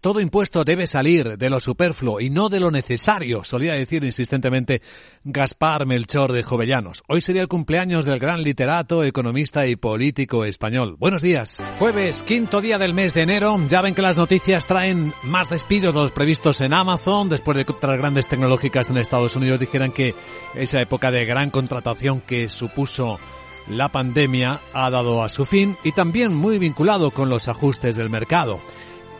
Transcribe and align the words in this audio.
Todo 0.00 0.20
impuesto 0.20 0.62
debe 0.62 0.86
salir 0.86 1.36
de 1.36 1.50
lo 1.50 1.58
superfluo 1.58 2.20
y 2.20 2.30
no 2.30 2.48
de 2.48 2.60
lo 2.60 2.70
necesario, 2.70 3.42
solía 3.42 3.72
decir 3.72 4.04
insistentemente 4.04 4.80
Gaspar 5.24 5.86
Melchor 5.86 6.30
de 6.30 6.44
Jovellanos. 6.44 7.02
Hoy 7.08 7.20
sería 7.20 7.42
el 7.42 7.48
cumpleaños 7.48 8.04
del 8.04 8.20
gran 8.20 8.44
literato, 8.44 9.02
economista 9.02 9.66
y 9.66 9.74
político 9.74 10.44
español. 10.44 10.94
Buenos 11.00 11.20
días. 11.20 11.58
Jueves, 11.80 12.22
quinto 12.22 12.60
día 12.60 12.78
del 12.78 12.94
mes 12.94 13.12
de 13.12 13.22
enero. 13.22 13.58
Ya 13.68 13.82
ven 13.82 13.96
que 13.96 14.02
las 14.02 14.16
noticias 14.16 14.66
traen 14.66 15.12
más 15.24 15.50
despidos 15.50 15.96
de 15.96 16.00
los 16.02 16.12
previstos 16.12 16.60
en 16.60 16.74
Amazon, 16.74 17.28
después 17.28 17.58
de 17.58 17.64
que 17.64 17.72
otras 17.72 17.98
grandes 17.98 18.28
tecnológicas 18.28 18.90
en 18.90 18.98
Estados 18.98 19.34
Unidos 19.34 19.58
dijeran 19.58 19.90
que 19.90 20.14
esa 20.54 20.80
época 20.80 21.10
de 21.10 21.24
gran 21.24 21.50
contratación 21.50 22.20
que 22.20 22.48
supuso 22.48 23.18
la 23.66 23.88
pandemia 23.88 24.60
ha 24.72 24.90
dado 24.90 25.24
a 25.24 25.28
su 25.28 25.44
fin 25.44 25.76
y 25.82 25.90
también 25.90 26.32
muy 26.32 26.60
vinculado 26.60 27.10
con 27.10 27.28
los 27.28 27.48
ajustes 27.48 27.96
del 27.96 28.10
mercado. 28.10 28.60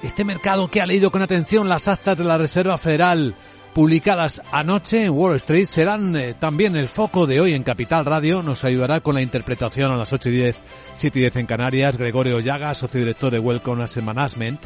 Este 0.02 0.24
mercado 0.24 0.68
que 0.68 0.80
ha 0.80 0.86
leído 0.86 1.10
con 1.10 1.22
atención 1.22 1.68
las 1.68 1.88
actas 1.88 2.16
de 2.16 2.24
la 2.24 2.38
Reserva 2.38 2.78
Federal 2.78 3.34
publicadas 3.74 4.40
anoche 4.52 5.04
en 5.04 5.12
Wall 5.12 5.36
Street 5.36 5.66
serán 5.66 6.16
eh, 6.16 6.34
también 6.38 6.76
el 6.76 6.88
foco 6.88 7.26
de 7.26 7.40
hoy 7.40 7.52
en 7.52 7.64
Capital 7.64 8.04
Radio. 8.04 8.42
Nos 8.42 8.64
ayudará 8.64 9.00
con 9.00 9.16
la 9.16 9.22
interpretación 9.22 9.90
a 9.90 9.96
las 9.96 10.12
8 10.12 10.28
y 10.28 10.32
10, 10.32 10.56
7 10.96 11.18
y 11.18 11.22
10 11.22 11.36
en 11.36 11.46
Canarias, 11.46 11.96
Gregorio 11.96 12.38
Llaga, 12.38 12.74
socio 12.74 13.00
director 13.00 13.32
de 13.32 13.40
Welcome 13.40 13.82
Asset 13.82 14.04
Management. 14.04 14.60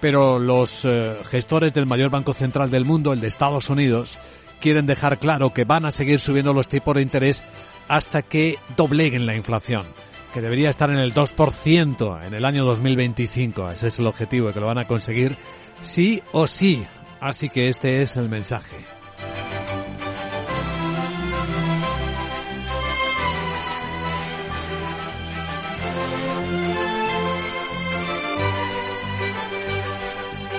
Pero 0.00 0.38
los 0.38 0.86
eh, 0.86 1.16
gestores 1.26 1.74
del 1.74 1.86
mayor 1.86 2.10
banco 2.10 2.32
central 2.32 2.70
del 2.70 2.86
mundo, 2.86 3.12
el 3.12 3.20
de 3.20 3.28
Estados 3.28 3.68
Unidos, 3.68 4.16
quieren 4.58 4.86
dejar 4.86 5.18
claro 5.18 5.52
que 5.52 5.64
van 5.64 5.84
a 5.84 5.90
seguir 5.90 6.18
subiendo 6.18 6.54
los 6.54 6.68
tipos 6.68 6.94
de 6.94 7.02
interés 7.02 7.44
hasta 7.88 8.22
que 8.22 8.56
dobleguen 8.76 9.26
la 9.26 9.36
inflación 9.36 9.86
que 10.32 10.40
debería 10.40 10.70
estar 10.70 10.90
en 10.90 10.98
el 10.98 11.14
2% 11.14 12.26
en 12.26 12.34
el 12.34 12.44
año 12.44 12.64
2025. 12.64 13.70
Ese 13.70 13.88
es 13.88 13.98
el 13.98 14.06
objetivo, 14.06 14.52
que 14.52 14.60
lo 14.60 14.66
van 14.66 14.78
a 14.78 14.86
conseguir 14.86 15.36
sí 15.80 16.22
o 16.32 16.46
sí. 16.46 16.86
Así 17.20 17.48
que 17.48 17.68
este 17.68 18.02
es 18.02 18.16
el 18.16 18.28
mensaje. 18.28 18.76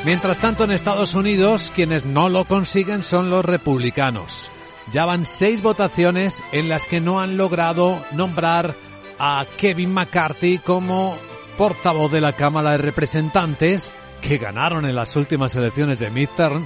Mientras 0.06 0.40
tanto, 0.40 0.64
en 0.64 0.72
Estados 0.72 1.14
Unidos, 1.14 1.72
quienes 1.76 2.06
no 2.06 2.30
lo 2.30 2.46
consiguen 2.46 3.04
son 3.04 3.30
los 3.30 3.46
republicanos. 3.46 4.50
Ya 4.92 5.06
van 5.06 5.26
seis 5.26 5.62
votaciones 5.62 6.42
en 6.52 6.68
las 6.68 6.86
que 6.86 7.00
no 7.00 7.20
han 7.20 7.38
logrado 7.38 8.04
nombrar 8.12 8.76
a 9.20 9.46
Kevin 9.58 9.94
McCarthy 9.94 10.60
como 10.60 11.18
portavoz 11.58 12.12
de 12.12 12.22
la 12.22 12.34
Cámara 12.34 12.72
de 12.72 12.78
Representantes 12.78 13.94
que 14.22 14.38
ganaron 14.38 14.86
en 14.86 14.96
las 14.96 15.16
últimas 15.16 15.56
elecciones 15.56 16.00
de 16.00 16.10
midterm 16.10 16.66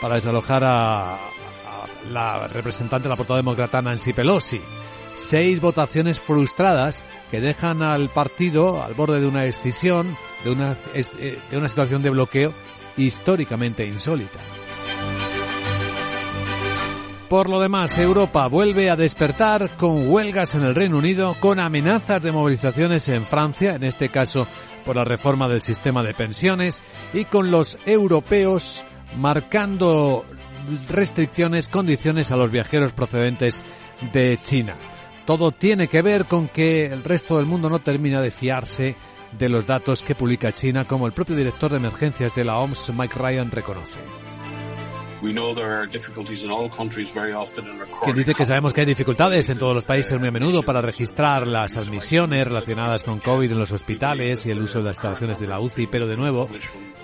para 0.00 0.14
desalojar 0.14 0.62
a, 0.64 1.18
la 2.10 2.46
representante, 2.48 3.08
la 3.08 3.16
portavoz 3.16 3.40
demócrata 3.40 3.82
Nancy 3.82 4.12
Pelosi. 4.12 4.60
Seis 5.16 5.60
votaciones 5.60 6.20
frustradas 6.20 7.04
que 7.30 7.40
dejan 7.40 7.82
al 7.82 8.08
partido 8.10 8.82
al 8.82 8.94
borde 8.94 9.20
de 9.20 9.26
una 9.26 9.42
decisión, 9.42 10.16
de 10.44 10.50
una, 10.52 10.76
eh, 10.94 11.38
de 11.50 11.58
una 11.58 11.66
situación 11.66 12.02
de 12.02 12.10
bloqueo 12.10 12.52
históricamente 12.96 13.84
insólita. 13.84 14.38
Por 17.28 17.50
lo 17.50 17.60
demás, 17.60 17.98
Europa 17.98 18.48
vuelve 18.48 18.88
a 18.88 18.96
despertar 18.96 19.76
con 19.76 20.08
huelgas 20.10 20.54
en 20.54 20.62
el 20.62 20.74
Reino 20.74 20.96
Unido, 20.96 21.36
con 21.38 21.60
amenazas 21.60 22.22
de 22.22 22.32
movilizaciones 22.32 23.06
en 23.10 23.26
Francia, 23.26 23.74
en 23.74 23.84
este 23.84 24.08
caso 24.08 24.46
por 24.86 24.96
la 24.96 25.04
reforma 25.04 25.46
del 25.46 25.60
sistema 25.60 26.02
de 26.02 26.14
pensiones, 26.14 26.80
y 27.12 27.26
con 27.26 27.50
los 27.50 27.76
europeos 27.84 28.82
marcando 29.18 30.24
restricciones, 30.88 31.68
condiciones 31.68 32.32
a 32.32 32.36
los 32.36 32.50
viajeros 32.50 32.94
procedentes 32.94 33.62
de 34.10 34.38
China. 34.40 34.76
Todo 35.26 35.52
tiene 35.52 35.86
que 35.88 36.00
ver 36.00 36.24
con 36.24 36.48
que 36.48 36.86
el 36.86 37.04
resto 37.04 37.36
del 37.36 37.44
mundo 37.44 37.68
no 37.68 37.80
termina 37.80 38.22
de 38.22 38.30
fiarse 38.30 38.96
de 39.38 39.48
los 39.50 39.66
datos 39.66 40.02
que 40.02 40.14
publica 40.14 40.54
China, 40.54 40.86
como 40.86 41.06
el 41.06 41.12
propio 41.12 41.36
director 41.36 41.70
de 41.70 41.76
emergencias 41.76 42.34
de 42.34 42.44
la 42.44 42.58
OMS, 42.58 42.90
Mike 42.94 43.18
Ryan, 43.18 43.50
reconoce. 43.50 44.27
Que 48.04 48.12
dice 48.12 48.34
que 48.34 48.44
sabemos 48.44 48.72
que 48.72 48.80
hay 48.82 48.86
dificultades 48.86 49.48
en 49.48 49.58
todos 49.58 49.74
los 49.74 49.84
países 49.84 50.18
muy 50.18 50.28
a 50.28 50.30
menudo 50.30 50.62
para 50.62 50.80
registrar 50.80 51.46
las 51.46 51.76
admisiones 51.76 52.46
relacionadas 52.46 53.02
con 53.02 53.18
COVID 53.18 53.50
en 53.50 53.58
los 53.58 53.72
hospitales 53.72 54.46
y 54.46 54.50
el 54.50 54.60
uso 54.60 54.78
de 54.78 54.84
las 54.84 54.96
instalaciones 54.96 55.38
de 55.38 55.46
la 55.46 55.60
UCI, 55.60 55.86
pero 55.88 56.06
de 56.06 56.16
nuevo, 56.16 56.48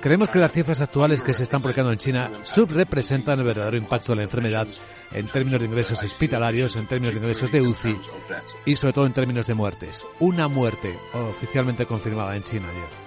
creemos 0.01 0.29
que 0.29 0.39
las 0.39 0.53
cifras 0.53 0.81
actuales 0.81 1.23
que 1.23 1.35
se 1.35 1.43
están 1.43 1.61
publicando 1.61 1.93
en 1.93 1.99
China 1.99 2.31
subrepresentan 2.43 3.39
el 3.39 3.45
verdadero 3.45 3.77
impacto 3.77 4.13
de 4.13 4.17
la 4.17 4.23
enfermedad 4.25 4.67
en 5.13 5.27
términos 5.27 5.61
de 5.61 5.67
ingresos 5.67 6.03
hospitalarios, 6.03 6.77
en 6.77 6.87
términos 6.87 7.15
de 7.15 7.21
ingresos 7.21 7.51
de 7.51 7.63
UCI 7.63 7.97
y 8.67 8.77
sobre 8.77 8.93
todo 8.93 9.07
en 9.07 9.13
términos 9.13 9.47
de 9.47 9.55
muertes. 9.55 10.05
Una 10.21 10.49
muerte 10.49 10.99
oficialmente 11.13 11.87
confirmada 11.87 12.37
en 12.37 12.43
China 12.43 12.69
ayer. 12.69 13.03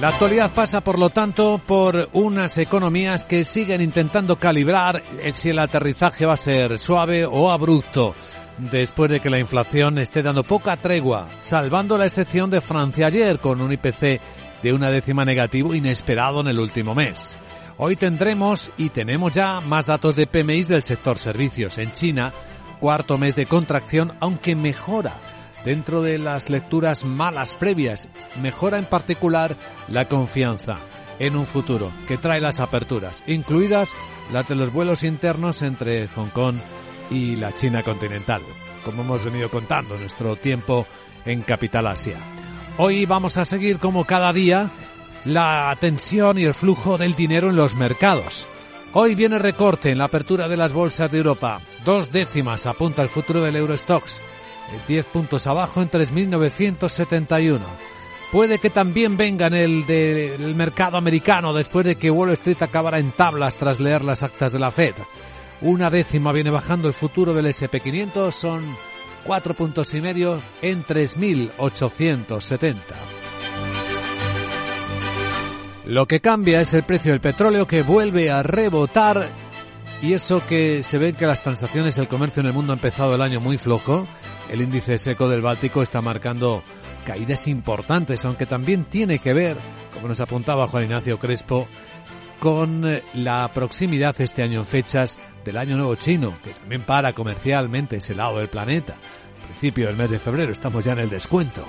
La 0.00 0.08
actualidad 0.08 0.52
pasa, 0.52 0.82
por 0.82 0.98
lo 0.98 1.08
tanto, 1.08 1.58
por 1.58 2.10
unas 2.12 2.58
economías 2.58 3.24
que 3.24 3.44
siguen 3.44 3.80
intentando 3.80 4.36
calibrar 4.36 5.02
si 5.32 5.48
el 5.48 5.58
aterrizaje 5.58 6.26
va 6.26 6.34
a 6.34 6.36
ser 6.36 6.78
suave 6.78 7.24
o 7.24 7.50
abrupto, 7.50 8.14
después 8.58 9.10
de 9.10 9.20
que 9.20 9.30
la 9.30 9.38
inflación 9.38 9.96
esté 9.96 10.22
dando 10.22 10.44
poca 10.44 10.76
tregua, 10.76 11.28
salvando 11.40 11.96
la 11.96 12.04
excepción 12.04 12.50
de 12.50 12.60
Francia 12.60 13.06
ayer 13.06 13.38
con 13.38 13.62
un 13.62 13.72
IPC 13.72 14.20
de 14.62 14.72
una 14.74 14.90
décima 14.90 15.24
negativo 15.24 15.74
inesperado 15.74 16.42
en 16.42 16.48
el 16.48 16.58
último 16.58 16.94
mes. 16.94 17.38
Hoy 17.78 17.96
tendremos 17.96 18.70
y 18.76 18.90
tenemos 18.90 19.32
ya 19.32 19.62
más 19.62 19.86
datos 19.86 20.14
de 20.14 20.26
PMI 20.26 20.64
del 20.64 20.82
sector 20.82 21.16
servicios. 21.16 21.78
En 21.78 21.92
China, 21.92 22.34
cuarto 22.80 23.16
mes 23.16 23.34
de 23.34 23.46
contracción, 23.46 24.12
aunque 24.20 24.54
mejora 24.54 25.14
dentro 25.66 26.00
de 26.00 26.16
las 26.16 26.48
lecturas 26.48 27.04
malas 27.04 27.54
previas. 27.54 28.08
Mejora 28.40 28.78
en 28.78 28.86
particular 28.86 29.56
la 29.88 30.06
confianza 30.06 30.78
en 31.18 31.34
un 31.36 31.44
futuro 31.44 31.92
que 32.06 32.16
trae 32.16 32.40
las 32.40 32.60
aperturas, 32.60 33.24
incluidas 33.26 33.90
las 34.32 34.48
de 34.48 34.54
los 34.54 34.72
vuelos 34.72 35.02
internos 35.02 35.62
entre 35.62 36.06
Hong 36.08 36.28
Kong 36.28 36.56
y 37.10 37.36
la 37.36 37.52
China 37.52 37.82
continental, 37.82 38.42
como 38.84 39.02
hemos 39.02 39.24
venido 39.24 39.50
contando 39.50 39.98
nuestro 39.98 40.36
tiempo 40.36 40.86
en 41.24 41.42
Capital 41.42 41.88
Asia. 41.88 42.18
Hoy 42.78 43.04
vamos 43.04 43.36
a 43.36 43.44
seguir 43.44 43.78
como 43.78 44.04
cada 44.04 44.32
día 44.32 44.70
la 45.24 45.76
tensión 45.80 46.38
y 46.38 46.44
el 46.44 46.54
flujo 46.54 46.96
del 46.96 47.16
dinero 47.16 47.50
en 47.50 47.56
los 47.56 47.74
mercados. 47.74 48.46
Hoy 48.92 49.16
viene 49.16 49.40
recorte 49.40 49.90
en 49.90 49.98
la 49.98 50.04
apertura 50.04 50.46
de 50.46 50.56
las 50.56 50.72
bolsas 50.72 51.10
de 51.10 51.18
Europa. 51.18 51.60
Dos 51.84 52.12
décimas 52.12 52.66
apunta 52.66 53.02
el 53.02 53.08
futuro 53.08 53.42
del 53.42 53.56
Eurostox. 53.56 54.22
10 54.88 55.06
puntos 55.06 55.46
abajo 55.46 55.82
en 55.82 55.90
3.971. 55.90 57.60
Puede 58.32 58.58
que 58.58 58.70
también 58.70 59.16
venga 59.16 59.46
en 59.46 59.54
el 59.54 59.86
del 59.86 60.54
mercado 60.54 60.96
americano 60.96 61.52
después 61.54 61.86
de 61.86 61.96
que 61.96 62.10
Wall 62.10 62.32
Street 62.32 62.60
acabara 62.60 62.98
en 62.98 63.12
tablas 63.12 63.54
tras 63.54 63.78
leer 63.80 64.02
las 64.04 64.22
actas 64.22 64.52
de 64.52 64.58
la 64.58 64.70
Fed. 64.70 64.94
Una 65.62 65.88
décima 65.88 66.32
viene 66.32 66.50
bajando 66.50 66.88
el 66.88 66.94
futuro 66.94 67.32
del 67.32 67.46
SP500, 67.46 68.32
son 68.32 68.76
cuatro 69.24 69.54
puntos 69.54 69.94
y 69.94 70.00
medio 70.00 70.42
en 70.60 70.84
3.870. 70.84 72.76
Lo 75.86 76.06
que 76.06 76.20
cambia 76.20 76.60
es 76.60 76.74
el 76.74 76.82
precio 76.82 77.12
del 77.12 77.20
petróleo 77.20 77.64
que 77.66 77.82
vuelve 77.82 78.28
a 78.30 78.42
rebotar 78.42 79.45
y 80.02 80.12
eso 80.12 80.46
que 80.46 80.82
se 80.82 80.98
ve 80.98 81.14
que 81.14 81.26
las 81.26 81.42
transacciones 81.42 81.96
del 81.96 82.08
comercio 82.08 82.40
en 82.40 82.46
el 82.46 82.52
mundo 82.52 82.72
ha 82.72 82.76
empezado 82.76 83.14
el 83.14 83.22
año 83.22 83.40
muy 83.40 83.58
flojo. 83.58 84.06
El 84.50 84.60
índice 84.60 84.98
seco 84.98 85.28
del 85.28 85.42
Báltico 85.42 85.82
está 85.82 86.00
marcando 86.00 86.62
caídas 87.04 87.48
importantes, 87.48 88.24
aunque 88.24 88.46
también 88.46 88.84
tiene 88.84 89.18
que 89.18 89.32
ver, 89.32 89.56
como 89.94 90.08
nos 90.08 90.20
apuntaba 90.20 90.68
Juan 90.68 90.84
Ignacio 90.84 91.18
Crespo, 91.18 91.66
con 92.38 92.86
eh, 92.86 93.02
la 93.14 93.48
proximidad 93.48 94.14
este 94.20 94.42
año 94.42 94.60
en 94.60 94.66
fechas 94.66 95.18
del 95.44 95.56
Año 95.56 95.76
Nuevo 95.76 95.94
Chino, 95.94 96.36
que 96.42 96.50
también 96.50 96.82
para 96.82 97.12
comercialmente 97.12 97.96
ese 97.96 98.14
lado 98.14 98.38
del 98.38 98.48
planeta. 98.48 98.96
principio 99.46 99.86
del 99.86 99.96
mes 99.96 100.10
de 100.10 100.18
febrero 100.18 100.52
estamos 100.52 100.84
ya 100.84 100.92
en 100.92 100.98
el 101.00 101.10
descuento. 101.10 101.64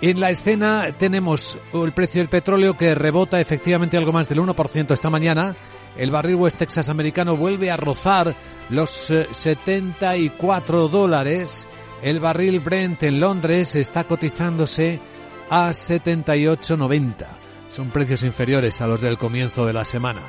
En 0.00 0.20
la 0.20 0.30
escena 0.30 0.92
tenemos 0.98 1.58
el 1.72 1.92
precio 1.92 2.20
del 2.20 2.28
petróleo 2.28 2.76
que 2.76 2.94
rebota 2.94 3.40
efectivamente 3.40 3.96
algo 3.96 4.12
más 4.12 4.28
del 4.28 4.40
1% 4.40 4.92
esta 4.92 5.10
mañana. 5.10 5.56
El 5.96 6.10
barril 6.10 6.36
West 6.36 6.58
Texas 6.58 6.88
americano 6.88 7.36
vuelve 7.36 7.70
a 7.70 7.76
rozar 7.76 8.36
los 8.68 8.90
74 8.90 10.86
eh, 10.86 10.88
dólares 10.90 11.66
el 12.02 12.20
barril 12.20 12.60
Brent 12.60 13.02
en 13.04 13.20
Londres 13.20 13.74
está 13.74 14.04
cotizándose 14.04 15.00
a 15.48 15.70
78,90. 15.70 17.26
Son 17.70 17.90
precios 17.90 18.22
inferiores 18.22 18.80
a 18.80 18.86
los 18.86 19.00
del 19.00 19.18
comienzo 19.18 19.66
de 19.66 19.72
la 19.72 19.84
semana. 19.84 20.20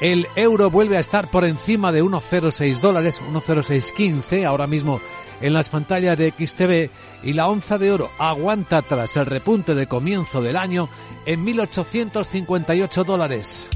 El 0.00 0.26
euro 0.34 0.70
vuelve 0.70 0.96
a 0.96 1.00
estar 1.00 1.30
por 1.30 1.44
encima 1.44 1.92
de 1.92 2.02
1,06 2.02 2.80
dólares, 2.80 3.20
1,0615 3.20 4.46
ahora 4.46 4.66
mismo 4.66 5.00
en 5.40 5.52
las 5.52 5.68
pantallas 5.68 6.16
de 6.16 6.30
XTV 6.30 6.90
y 7.22 7.32
la 7.32 7.48
onza 7.48 7.78
de 7.78 7.92
oro 7.92 8.10
aguanta 8.18 8.82
tras 8.82 9.16
el 9.16 9.26
repunte 9.26 9.74
de 9.74 9.86
comienzo 9.86 10.40
del 10.42 10.56
año 10.56 10.88
en 11.26 11.44
1.858 11.44 13.04
dólares. 13.04 13.68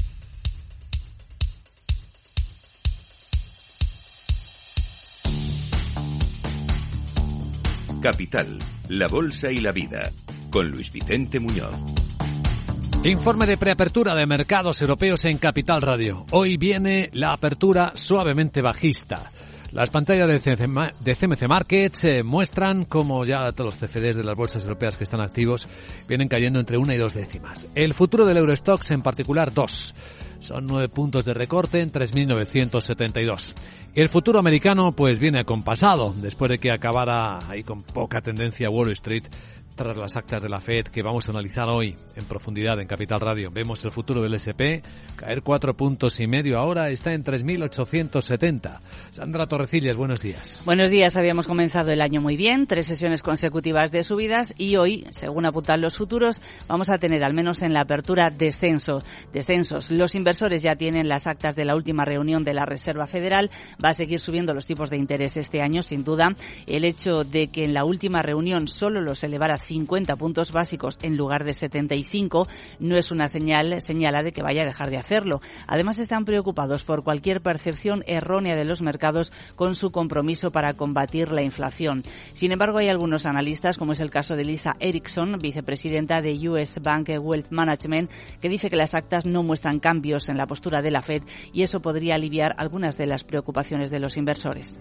Capital, 8.01 8.59
la 8.89 9.07
Bolsa 9.07 9.51
y 9.51 9.59
la 9.61 9.71
Vida, 9.71 10.11
con 10.51 10.69
Luis 10.69 10.91
Vicente 10.91 11.39
Muñoz. 11.39 11.73
Informe 13.03 13.45
de 13.45 13.57
preapertura 13.57 14.13
de 14.13 14.25
mercados 14.25 14.81
europeos 14.81 15.25
en 15.25 15.37
Capital 15.37 15.81
Radio. 15.81 16.25
Hoy 16.31 16.57
viene 16.57 17.09
la 17.13 17.33
apertura 17.33 17.93
suavemente 17.95 18.61
bajista. 18.61 19.31
Las 19.75 19.89
pantallas 19.89 20.29
de 20.29 21.15
CMC 21.15 21.47
Markets 21.49 22.05
eh, 22.05 22.23
muestran 22.23 22.85
como 22.85 23.25
ya 23.25 23.51
todos 23.51 23.77
los 23.77 23.89
CFDs 23.89 24.15
de 24.15 24.23
las 24.23 24.37
bolsas 24.37 24.63
europeas 24.63 24.95
que 24.95 25.03
están 25.03 25.19
activos 25.19 25.67
vienen 26.07 26.29
cayendo 26.29 26.61
entre 26.61 26.77
una 26.77 26.95
y 26.95 26.97
dos 26.97 27.13
décimas. 27.13 27.67
El 27.75 27.93
futuro 27.93 28.25
del 28.25 28.37
Eurostox 28.37 28.91
en 28.91 29.01
particular 29.01 29.53
dos. 29.53 29.93
Son 30.39 30.65
nueve 30.65 30.87
puntos 30.87 31.25
de 31.25 31.33
recorte 31.33 31.81
en 31.81 31.91
3.972. 31.91 33.53
El 33.95 34.07
futuro 34.07 34.39
americano 34.39 34.93
pues 34.93 35.19
viene 35.19 35.41
acompasado 35.41 36.15
después 36.21 36.51
de 36.51 36.57
que 36.57 36.71
acabara 36.71 37.39
ahí 37.49 37.63
con 37.63 37.83
poca 37.83 38.21
tendencia 38.21 38.69
Wall 38.69 38.91
Street 38.91 39.25
tras 39.75 39.97
las 39.97 40.15
actas 40.15 40.41
de 40.41 40.49
la 40.49 40.59
Fed 40.59 40.87
que 40.87 41.03
vamos 41.03 41.27
a 41.27 41.31
analizar 41.31 41.67
hoy 41.69 41.95
en 42.15 42.25
profundidad 42.25 42.79
en 42.79 42.87
Capital 42.87 43.19
Radio. 43.19 43.51
Vemos 43.51 43.83
el 43.83 43.91
futuro 43.91 44.21
del 44.21 44.33
SP 44.39 44.81
caer 45.17 45.41
cuatro 45.41 45.75
puntos 45.75 46.19
y 46.19 46.27
medio 46.27 46.57
ahora, 46.57 46.89
está 46.89 47.13
en 47.13 47.23
3.870. 47.23 48.79
Sandra 49.11 49.47
Torrecillas, 49.47 49.95
buenos 49.95 50.21
días. 50.21 50.61
Buenos 50.65 50.89
días, 50.89 51.15
habíamos 51.17 51.47
comenzado 51.47 51.91
el 51.91 52.01
año 52.01 52.21
muy 52.21 52.37
bien, 52.37 52.67
tres 52.67 52.87
sesiones 52.87 53.21
consecutivas 53.21 53.91
de 53.91 54.03
subidas 54.03 54.53
y 54.57 54.77
hoy, 54.77 55.05
según 55.11 55.45
apuntan 55.45 55.81
los 55.81 55.97
futuros, 55.97 56.41
vamos 56.67 56.89
a 56.89 56.97
tener 56.97 57.23
al 57.23 57.33
menos 57.33 57.61
en 57.61 57.73
la 57.73 57.81
apertura 57.81 58.29
descenso, 58.29 59.03
descensos. 59.33 59.91
Los 59.91 60.15
inversores 60.15 60.61
ya 60.61 60.75
tienen 60.75 61.09
las 61.09 61.27
actas 61.27 61.55
de 61.55 61.65
la 61.65 61.75
última 61.75 62.05
reunión 62.05 62.43
de 62.43 62.53
la 62.53 62.65
Reserva 62.65 63.07
Federal, 63.07 63.51
va 63.83 63.89
a 63.89 63.93
seguir 63.93 64.19
subiendo 64.19 64.53
los 64.53 64.65
tipos 64.65 64.89
de 64.89 64.97
interés 64.97 65.37
este 65.37 65.61
año, 65.61 65.83
sin 65.83 66.03
duda. 66.03 66.35
El 66.67 66.85
hecho 66.85 67.23
de 67.23 67.47
que 67.47 67.65
en 67.65 67.73
la 67.73 67.85
última 67.85 68.21
reunión 68.21 68.67
solo 68.67 69.01
los 69.01 69.23
elevara 69.23 69.57
50 69.65 70.15
puntos 70.15 70.51
básicos 70.51 70.97
en 71.01 71.17
lugar 71.17 71.43
de 71.43 71.53
75 71.53 72.47
no 72.79 72.97
es 72.97 73.11
una 73.11 73.27
señal 73.27 73.81
señala 73.81 74.23
de 74.23 74.31
que 74.31 74.43
vaya 74.43 74.63
a 74.63 74.65
dejar 74.65 74.89
de 74.89 74.97
hacerlo. 74.97 75.41
Además 75.67 75.99
están 75.99 76.25
preocupados 76.25 76.83
por 76.83 77.03
cualquier 77.03 77.41
percepción 77.41 78.03
errónea 78.07 78.55
de 78.55 78.65
los 78.65 78.81
mercados 78.81 79.31
con 79.55 79.75
su 79.75 79.91
compromiso 79.91 80.51
para 80.51 80.73
combatir 80.73 81.31
la 81.31 81.43
inflación. 81.43 82.03
Sin 82.33 82.51
embargo, 82.51 82.77
hay 82.77 82.89
algunos 82.89 83.25
analistas, 83.25 83.77
como 83.77 83.93
es 83.93 83.99
el 83.99 84.09
caso 84.09 84.35
de 84.35 84.45
Lisa 84.45 84.75
Erickson, 84.79 85.37
vicepresidenta 85.41 86.21
de 86.21 86.49
US 86.49 86.79
Bank 86.81 87.09
Wealth 87.19 87.51
Management, 87.51 88.11
que 88.41 88.49
dice 88.49 88.69
que 88.69 88.75
las 88.75 88.93
actas 88.93 89.25
no 89.25 89.43
muestran 89.43 89.79
cambios 89.79 90.29
en 90.29 90.37
la 90.37 90.47
postura 90.47 90.81
de 90.81 90.91
la 90.91 91.01
Fed 91.01 91.23
y 91.53 91.63
eso 91.63 91.81
podría 91.81 92.15
aliviar 92.15 92.55
algunas 92.57 92.97
de 92.97 93.07
las 93.07 93.23
preocupaciones 93.23 93.89
de 93.91 93.99
los 93.99 94.17
inversores. 94.17 94.79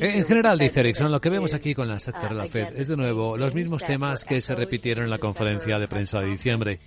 En 0.00 0.24
general, 0.24 0.58
dice 0.58 0.80
Erickson, 0.80 1.10
lo 1.10 1.20
que 1.20 1.30
vemos 1.30 1.54
aquí 1.54 1.74
con 1.74 1.88
las 1.88 2.06
actas 2.08 2.30
de 2.30 2.36
la 2.36 2.46
Fed 2.46 2.76
es 2.76 2.88
de 2.88 2.96
nuevo 2.96 3.27
los 3.36 3.54
mismos 3.54 3.82
temas 3.84 4.24
que 4.24 4.40
se 4.40 4.54
repitieron 4.54 5.04
en 5.04 5.10
la 5.10 5.18
conferencia 5.18 5.78
de 5.78 5.88
prensa 5.88 6.20
de 6.20 6.30
diciembre. 6.30 6.78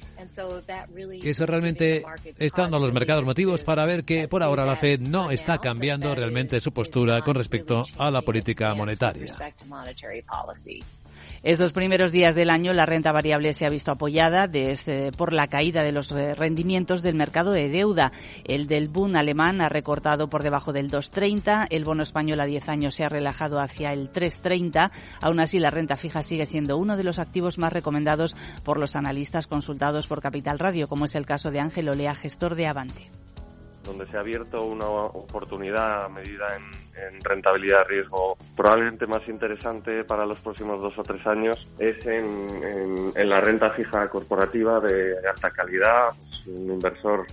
Eso 1.24 1.46
realmente 1.46 2.04
está 2.40 2.64
dando 2.64 2.78
a 2.78 2.80
los 2.80 2.94
mercados 2.94 3.26
motivos 3.26 3.64
para 3.64 3.86
ver 3.86 4.04
que 4.04 4.28
por 4.28 4.44
ahora 4.44 4.66
la 4.66 4.76
Fed 4.76 5.00
no 5.00 5.32
está 5.32 5.58
cambiando 5.58 6.14
realmente 6.16 6.60
su 6.60 6.72
postura 6.72 7.22
con 7.22 7.36
respecto 7.36 7.86
a 7.98 8.10
la 8.10 8.22
política 8.22 8.74
monetaria. 8.74 9.36
Estos 11.44 11.74
primeros 11.74 12.12
días 12.12 12.36
del 12.36 12.52
año 12.52 12.72
la 12.72 12.86
renta 12.86 13.12
variable 13.12 13.54
se 13.54 13.66
ha 13.66 13.70
visto 13.70 13.90
apoyada 13.90 14.48
desde, 14.48 15.12
por 15.12 15.34
la 15.34 15.48
caída 15.48 15.82
de 15.82 15.92
los 15.92 16.12
eh, 16.12 16.36
rendimientos 16.36 17.02
del 17.02 17.16
mercado 17.16 17.52
de 17.52 17.68
deuda. 17.70 18.12
El 18.44 18.68
del 18.68 18.90
Bund 18.90 19.16
alemán 19.16 19.60
ha 19.60 19.68
recortado 19.68 20.28
por 20.28 20.44
debajo 20.44 20.72
del 20.72 20.92
2,30, 20.92 21.66
el 21.72 21.84
bono 21.84 22.04
español 22.04 22.42
a 22.42 22.46
10 22.46 22.70
años 22.70 22.94
se 22.94 23.06
ha 23.06 23.10
relajado 23.10 23.60
hacia 23.60 23.92
el 23.92 24.12
3,30. 24.12 24.92
Aún 25.20 25.40
así, 25.40 25.58
la 25.58 25.72
renta 25.72 25.98
fija 25.98 26.22
sigue 26.31 26.45
siendo 26.45 26.78
uno 26.78 26.95
de 26.95 27.04
los 27.04 27.19
activos 27.19 27.57
más 27.57 27.74
recomendados 27.74 28.38
por 28.63 28.80
los 28.80 28.95
analistas 28.95 29.48
consultados 29.48 30.07
por 30.07 30.22
Capital 30.22 30.60
Radio, 30.60 30.88
como 30.88 31.04
es 31.04 31.16
el 31.16 31.25
caso 31.25 31.51
de 31.51 31.60
Ángel 31.60 31.89
Olea, 31.89 32.16
gestor 32.16 32.56
de 32.56 32.68
Avante 32.68 33.12
donde 33.83 34.06
se 34.07 34.16
ha 34.16 34.22
abierto 34.22 34.63
una 34.63 34.86
oportunidad 34.86 36.07
medida 36.10 36.56
en, 36.56 37.19
rentabilidad 37.22 37.83
riesgo 37.88 38.38
probablemente 38.56 39.07
más 39.07 39.28
interesante 39.28 40.06
para 40.06 40.25
los 40.25 40.39
próximos 40.39 40.80
dos 40.80 40.98
o 41.00 41.04
tres 41.04 41.25
años 41.25 41.68
es 41.80 41.98
en, 42.06 43.12
la 43.28 43.42
renta 43.42 43.72
fija 43.72 44.07
corporativa 44.07 44.80
de 44.80 45.16
alta 45.28 45.50
calidad. 45.50 46.10
Pues, 46.16 46.48
un 46.48 46.72
inversor 46.72 47.25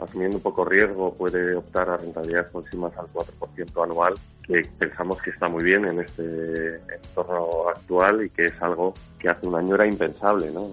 asumiendo 0.00 0.36
un 0.36 0.42
poco 0.42 0.64
riesgo 0.64 1.14
puede 1.14 1.54
optar 1.54 1.88
a 1.90 1.96
rentabilidades 1.96 2.50
próximas 2.50 2.96
al 2.96 3.06
4% 3.06 3.84
anual, 3.84 4.14
que 4.46 4.62
pensamos 4.78 5.20
que 5.20 5.30
está 5.30 5.48
muy 5.48 5.64
bien 5.64 5.84
en 5.86 6.00
este 6.00 6.76
entorno 6.76 7.68
actual 7.68 8.24
y 8.24 8.30
que 8.30 8.46
es 8.46 8.62
algo 8.62 8.94
que 9.18 9.28
hace 9.28 9.46
un 9.46 9.56
año 9.56 9.74
era 9.74 9.86
impensable, 9.86 10.50
¿no? 10.50 10.68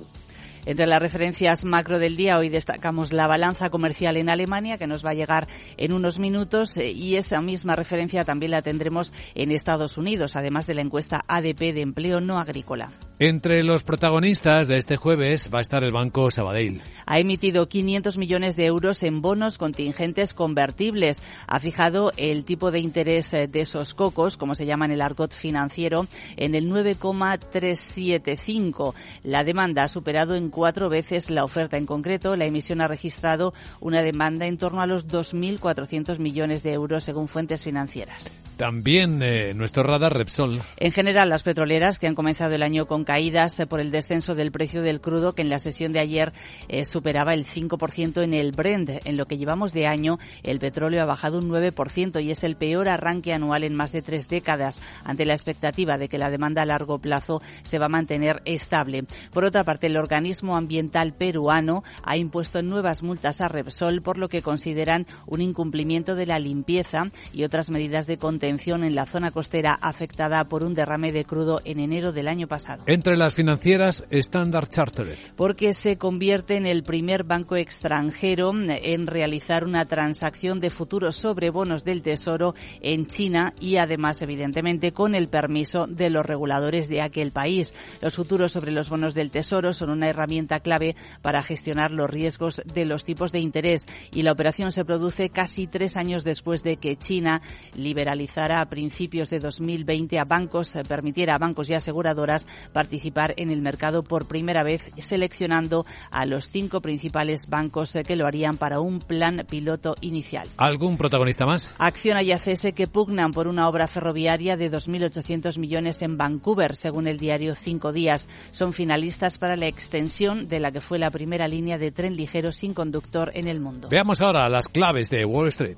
Entre 0.66 0.88
las 0.88 1.00
referencias 1.00 1.64
macro 1.64 2.00
del 2.00 2.18
día, 2.18 2.40
hoy 2.40 2.50
destacamos 2.50 3.14
la 3.14 3.28
balanza 3.28 3.70
comercial 3.70 4.18
en 4.18 4.30
Alemania, 4.30 4.80
que 4.80 4.88
nos 4.88 5.06
va 5.06 5.12
a 5.12 5.14
llegar 5.14 5.48
en 5.78 5.94
unos 5.94 6.18
minutos, 6.18 6.76
eh, 6.78 6.92
y 6.92 7.18
esa 7.18 7.40
misma 7.40 7.76
referencia 7.76 8.24
también 8.24 8.52
la 8.52 8.64
tendremos 8.64 9.14
en 9.36 9.52
Estados 9.52 9.98
Unidos, 10.00 10.36
además 10.36 10.66
de 10.66 10.74
la 10.74 10.82
encuesta 10.82 11.22
ADP 11.28 11.72
de 11.72 11.82
empleo 11.82 12.20
no 12.20 12.40
agrícola. 12.40 12.90
Entre 13.18 13.64
los 13.64 13.86
protagonistas 13.86 14.68
de 14.68 14.76
este 14.76 14.98
jueves 14.98 15.50
va 15.54 15.60
a 15.60 15.62
estar 15.62 15.86
el 15.86 15.94
Banco 15.94 16.30
Sabadell. 16.32 16.82
Ha 17.06 17.20
emitido 17.20 17.70
500 17.70 18.18
millones 18.18 18.58
de 18.58 18.66
euros 18.66 19.04
en 19.04 19.22
bonos 19.22 19.58
contingentes 19.58 20.34
convertibles. 20.34 21.22
Ha 21.48 21.62
fijado 21.62 22.12
el 22.18 22.44
tipo 22.44 22.72
de 22.72 22.80
interés 22.80 23.34
eh, 23.34 23.48
de 23.48 23.62
esos 23.62 23.94
cocos, 23.94 24.36
como 24.36 24.54
se 24.54 24.66
llama 24.66 24.84
en 24.84 24.92
el 24.92 25.02
argot 25.02 25.32
financiero, 25.32 26.08
en 26.36 26.56
el 26.56 26.68
9,375. 26.68 28.94
La 29.24 29.46
demanda 29.46 29.84
ha 29.84 29.88
superado 29.88 30.36
en 30.36 30.50
cuatro 30.50 30.90
veces 30.90 31.30
la 31.30 31.46
oferta. 31.46 31.78
En 31.78 31.86
concreto, 31.86 32.36
la 32.36 32.48
emisión 32.48 32.82
ha 32.82 32.90
registrado 32.90 33.54
una 33.80 34.02
demanda 34.02 34.46
en 34.46 34.58
torno 34.58 34.82
a 34.82 34.88
los 34.88 35.08
2.400 35.08 36.20
millones 36.20 36.64
de 36.64 36.74
euros 36.74 37.06
según 37.06 37.30
fuentes 37.30 37.64
financieras. 37.64 38.36
También 38.58 39.22
eh, 39.22 39.54
nuestro 39.54 39.84
radar 39.84 40.14
Repsol. 40.14 40.62
En 40.78 40.92
general, 40.92 41.28
las 41.28 41.44
petroleras 41.44 42.00
que 42.00 42.08
han 42.08 42.16
comenzado 42.16 42.56
el 42.56 42.64
año 42.64 42.86
con 42.86 43.04
caídas 43.04 43.60
eh, 43.60 43.68
por 43.68 43.82
el 43.82 43.92
descenso 43.92 44.34
del 44.34 44.52
precio 44.52 44.82
del 44.82 45.02
crudo, 45.02 45.34
que 45.34 45.42
en 45.42 45.50
la 45.50 45.60
sesión 45.60 45.92
de 45.92 46.00
ayer 46.00 46.32
eh, 46.70 46.86
superaba 46.86 47.34
el 47.34 47.46
5% 47.46 48.24
en 48.24 48.34
el 48.34 48.54
Brent. 48.54 48.90
En 49.04 49.18
lo 49.18 49.26
que 49.26 49.38
llevamos 49.38 49.74
de 49.74 49.88
año, 49.88 50.20
el 50.44 50.60
petróleo 50.60 51.02
ha 51.02 51.06
bajado 51.06 51.40
un 51.40 51.50
9% 51.50 52.24
y 52.24 52.32
es 52.32 52.46
el 52.46 52.56
peor 52.56 52.88
arranque 52.88 53.34
anual 53.34 53.66
en 53.66 53.76
más 53.76 53.92
de 53.92 54.02
tres 54.02 54.30
décadas, 54.30 54.82
ante 55.04 55.26
la 55.26 55.34
expectativa 55.34 55.98
de 55.98 56.08
que 56.08 56.18
la 56.18 56.30
demanda 56.30 56.62
a 56.62 56.66
largo 56.66 57.00
plazo 57.00 57.42
se 57.64 57.78
va 57.78 57.88
a 57.88 57.90
mantener 57.90 58.42
estable. 58.46 59.04
Por 59.34 59.44
otra 59.44 59.66
parte, 59.66 59.88
el 59.88 59.98
organismo 59.98 60.56
ambiental 60.56 61.14
peruano 61.14 61.84
ha 62.04 62.16
impuesto 62.16 62.62
nuevas 62.62 63.04
multas 63.04 63.42
a 63.42 63.50
Repsol 63.50 64.02
por 64.02 64.18
lo 64.18 64.30
que 64.30 64.42
consideran 64.42 65.08
un 65.28 65.42
incumplimiento 65.42 66.16
de 66.16 66.26
la 66.26 66.40
limpieza 66.40 67.04
y 67.34 67.44
otras 67.44 67.70
medidas 67.70 68.08
de 68.08 68.18
control 68.52 68.84
en 68.84 68.96
la 68.96 69.06
zona 69.06 69.32
costera 69.32 69.78
afectada 69.82 70.44
por 70.46 70.64
un 70.64 70.74
derrame 70.74 71.12
de 71.12 71.26
crudo 71.26 71.62
en 71.66 71.80
enero 71.80 72.12
del 72.12 72.28
año 72.28 72.48
pasado. 72.48 72.84
Entre 72.88 73.18
las 73.18 73.34
financieras, 73.34 74.04
Standard 74.10 74.70
Chartered. 74.70 75.18
Porque 75.36 75.74
se 75.74 75.98
convierte 75.98 76.58
en 76.58 76.66
el 76.66 76.84
primer 76.84 77.24
banco 77.24 77.56
extranjero 77.56 78.52
en 78.54 79.08
realizar 79.08 79.64
una 79.66 79.86
transacción 79.86 80.60
de 80.60 80.70
futuros 80.70 81.16
sobre 81.16 81.50
bonos 81.50 81.84
del 81.84 82.02
Tesoro 82.02 82.56
en 82.82 83.08
China 83.08 83.54
y 83.60 83.78
además, 83.78 84.22
evidentemente, 84.22 84.92
con 84.92 85.16
el 85.16 85.28
permiso 85.28 85.88
de 85.88 86.10
los 86.10 86.26
reguladores 86.26 86.88
de 86.88 87.02
aquel 87.02 87.32
país. 87.32 87.74
Los 88.02 88.16
futuros 88.16 88.52
sobre 88.52 88.72
los 88.72 88.90
bonos 88.90 89.14
del 89.14 89.32
Tesoro 89.32 89.74
son 89.74 89.90
una 89.90 90.10
herramienta 90.10 90.60
clave 90.60 90.96
para 91.22 91.42
gestionar 91.42 91.92
los 91.92 92.10
riesgos 92.10 92.62
de 92.66 92.86
los 92.86 93.04
tipos 93.04 93.32
de 93.32 93.40
interés 93.40 93.86
y 94.12 94.24
la 94.24 94.32
operación 94.32 94.72
se 94.72 94.86
produce 94.86 95.30
casi 95.30 95.68
tres 95.68 95.98
años 95.98 96.24
después 96.24 96.64
de 96.64 96.78
que 96.78 96.96
China 96.96 97.42
liberalizara 97.76 98.35
autorizara 98.36 98.62
a 98.62 98.66
principios 98.66 99.30
de 99.30 99.40
2020 99.40 100.20
a 100.20 100.26
bancos, 100.26 100.76
eh, 100.76 100.84
permitiera 100.88 101.36
a 101.36 101.38
bancos 101.38 101.70
y 101.70 101.74
aseguradoras 101.74 102.46
participar 102.74 103.34
en 103.38 103.50
el 103.50 103.62
mercado 103.62 104.04
por 104.04 104.28
primera 104.28 104.64
vez, 104.64 104.92
seleccionando 104.98 105.86
a 106.12 106.26
los 106.26 106.50
cinco 106.50 106.82
principales 106.82 107.48
bancos 107.50 107.96
eh, 107.96 108.04
que 108.04 108.16
lo 108.16 108.28
harían 108.28 108.58
para 108.58 108.80
un 108.80 109.00
plan 109.00 109.46
piloto 109.50 109.96
inicial. 110.02 110.48
¿Algún 110.58 110.98
protagonista 110.98 111.46
más? 111.46 111.72
Acciona 111.78 112.24
y 112.24 112.32
ACS 112.32 112.74
que 112.76 112.88
pugnan 112.88 113.32
por 113.32 113.48
una 113.48 113.70
obra 113.70 113.88
ferroviaria 113.88 114.58
de 114.58 114.72
2.800 114.72 115.58
millones 115.58 116.02
en 116.02 116.18
Vancouver, 116.18 116.76
según 116.76 117.08
el 117.08 117.18
diario 117.18 117.56
Cinco 117.56 117.94
Días. 117.94 118.28
Son 118.52 118.74
finalistas 118.74 119.38
para 119.38 119.56
la 119.56 119.68
extensión 119.68 120.48
de 120.48 120.60
la 120.60 120.72
que 120.72 120.82
fue 120.82 121.00
la 121.00 121.10
primera 121.10 121.48
línea 121.48 121.78
de 121.78 121.92
tren 121.92 122.16
ligero 122.16 122.52
sin 122.52 122.74
conductor 122.74 123.32
en 123.34 123.48
el 123.48 123.60
mundo. 123.60 123.88
Veamos 123.90 124.22
ahora 124.22 124.50
las 124.50 124.68
claves 124.68 125.10
de 125.10 125.26
Wall 125.26 125.48
Street. 125.50 125.78